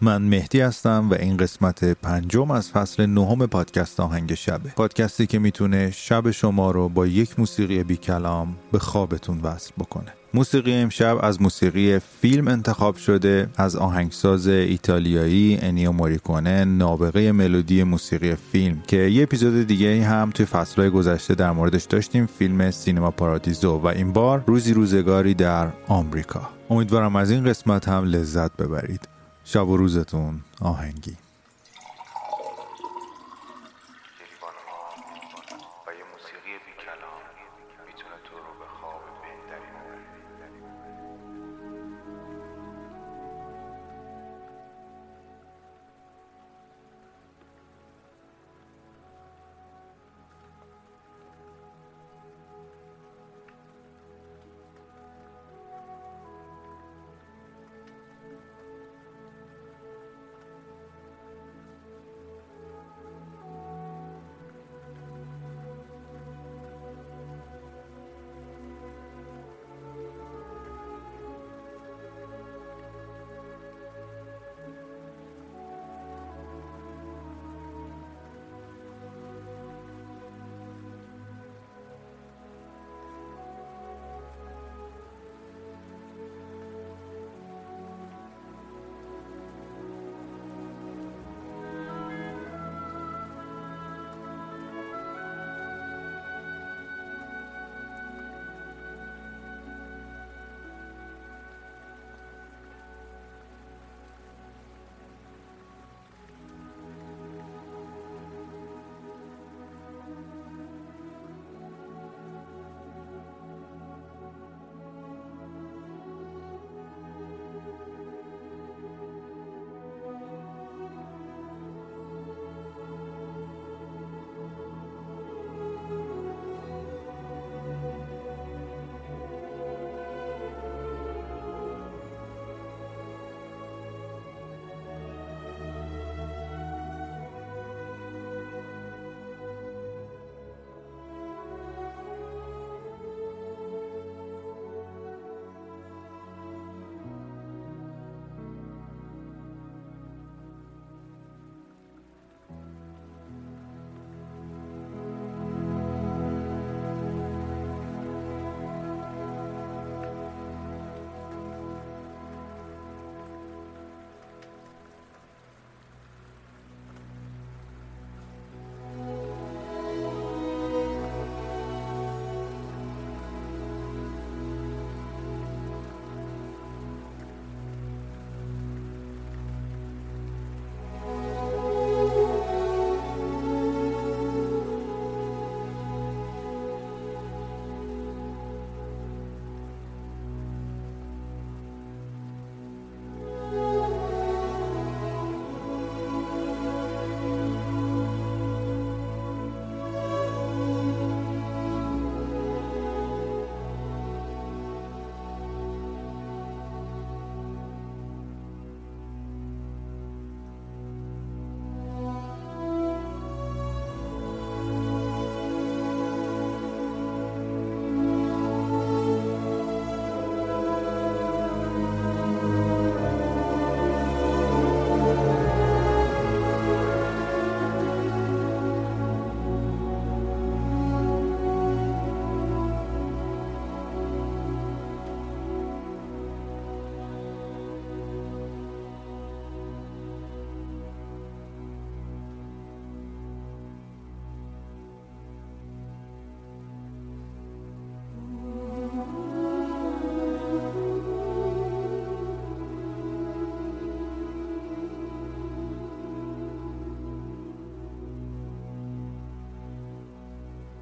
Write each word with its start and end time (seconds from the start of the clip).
من 0.00 0.22
مهدی 0.22 0.60
هستم 0.60 1.10
و 1.10 1.14
این 1.14 1.36
قسمت 1.36 1.84
پنجم 1.84 2.50
از 2.50 2.70
فصل 2.70 3.06
نهم 3.06 3.46
پادکست 3.46 4.00
آهنگ 4.00 4.34
شبه 4.34 4.70
پادکستی 4.76 5.26
که 5.26 5.38
می‌تونه 5.38 5.90
شب 5.90 6.30
شما 6.30 6.70
رو 6.70 6.88
با 6.88 7.06
یک 7.06 7.38
موسیقی 7.38 7.84
بی 7.84 7.96
کلام 7.96 8.56
به 8.72 8.78
خوابتون 8.78 9.40
وصل 9.40 9.72
بکنه. 9.78 10.12
موسیقی 10.34 10.72
امشب 10.74 11.18
از 11.22 11.42
موسیقی 11.42 11.98
فیلم 11.98 12.48
انتخاب 12.48 12.96
شده 12.96 13.48
از 13.56 13.76
آهنگساز 13.76 14.46
ایتالیایی 14.46 15.58
انیو 15.62 15.92
موریکونه 15.92 16.64
نابغه 16.64 17.32
ملودی 17.32 17.82
موسیقی 17.82 18.34
فیلم 18.34 18.82
که 18.86 18.96
یه 18.96 19.22
اپیزود 19.22 19.66
دیگه 19.66 20.04
هم 20.04 20.30
توی 20.30 20.46
فصلهای 20.46 20.90
گذشته 20.90 21.34
در 21.34 21.50
موردش 21.50 21.84
داشتیم 21.84 22.26
فیلم 22.26 22.70
سینما 22.70 23.10
پارادیزو. 23.10 23.76
و 23.76 23.86
این 23.86 24.12
بار 24.12 24.44
روزی 24.46 24.74
روزگاری 24.74 25.34
در 25.34 25.68
آمریکا. 25.88 26.48
امیدوارم 26.70 27.16
از 27.16 27.30
این 27.30 27.44
قسمت 27.44 27.88
هم 27.88 28.04
لذت 28.04 28.56
ببرید. 28.56 29.15
شب 29.48 29.68
و 29.68 29.76
روزتون 29.76 30.40
آهنگی. 30.60 31.16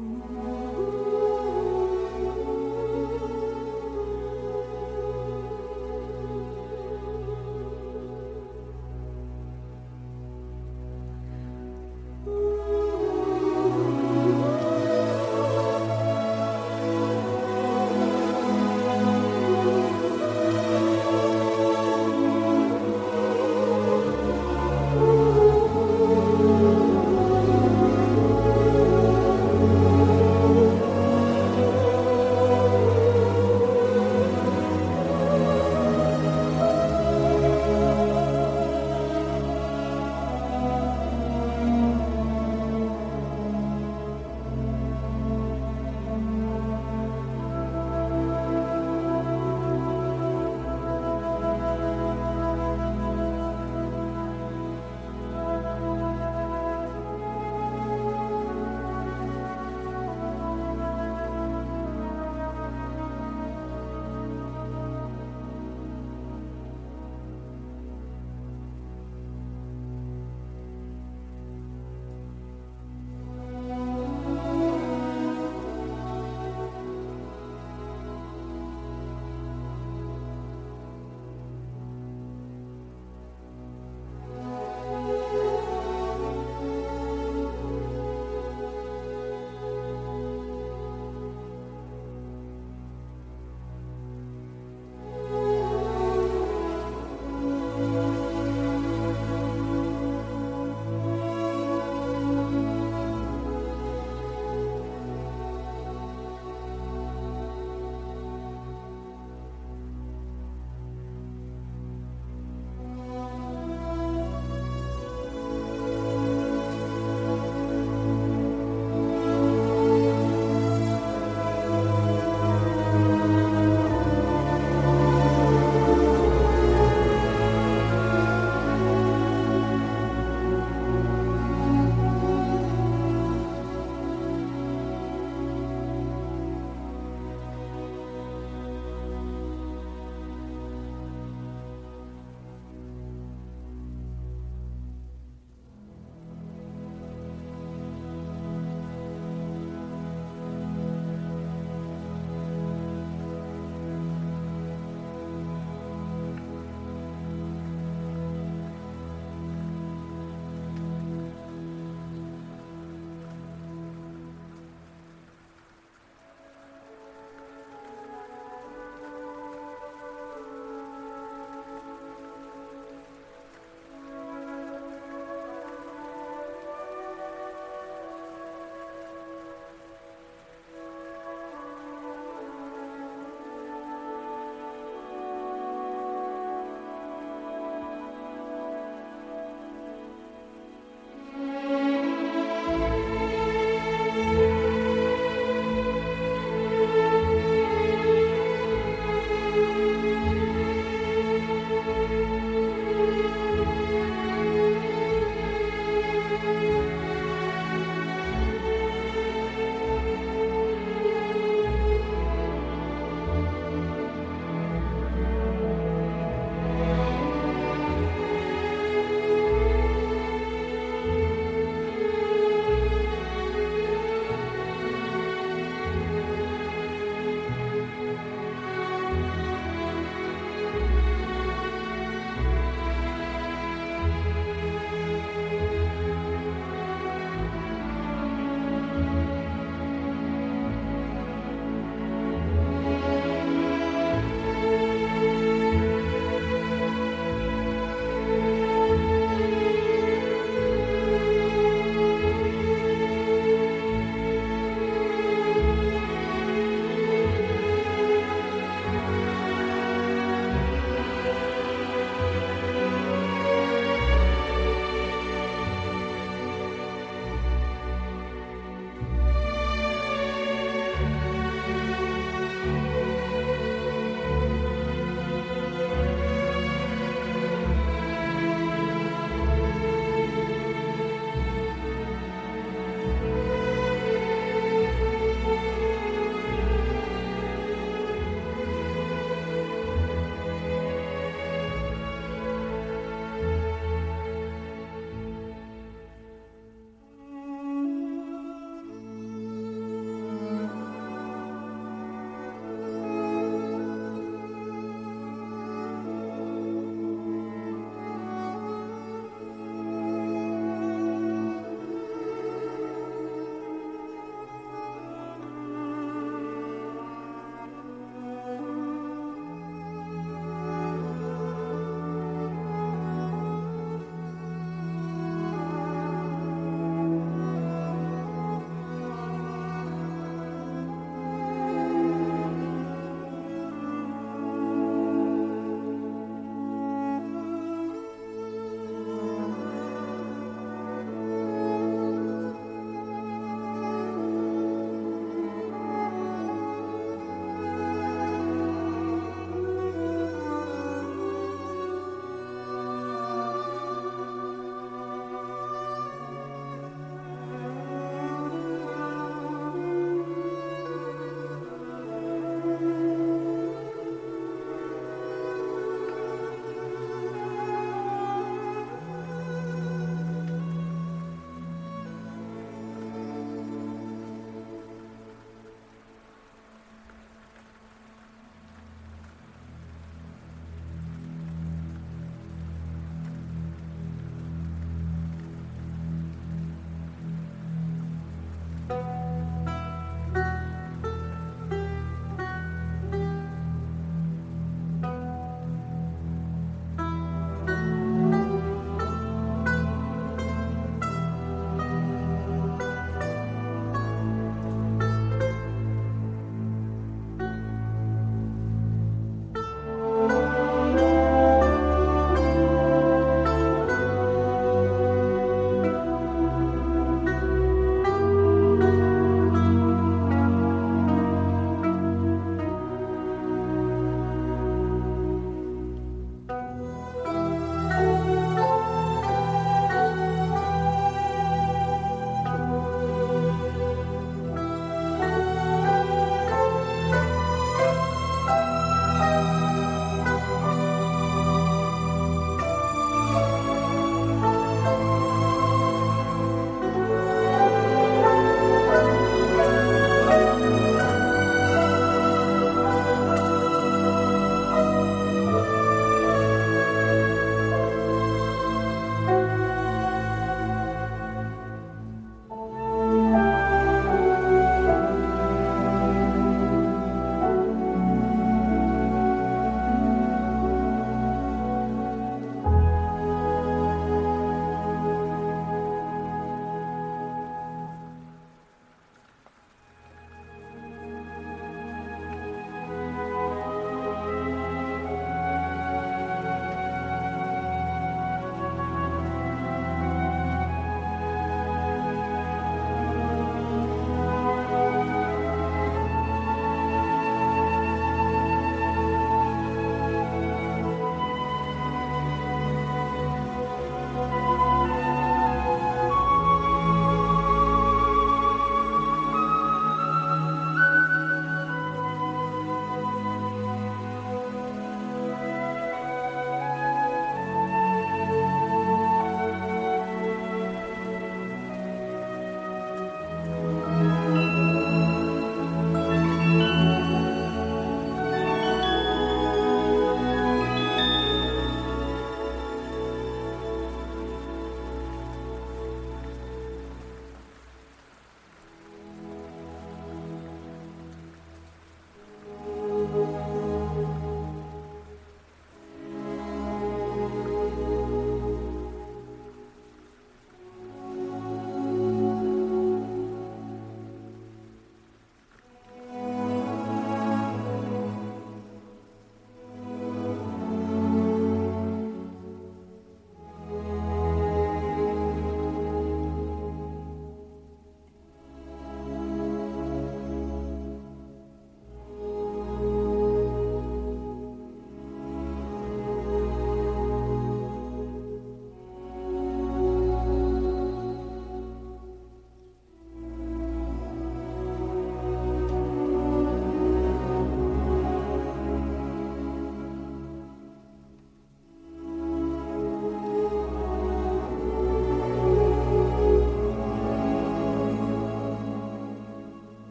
Mm-hmm. 0.00 0.39